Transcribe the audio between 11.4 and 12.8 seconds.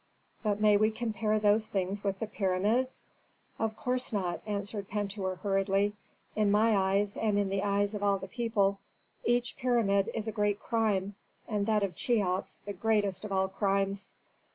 and that of Cheops, the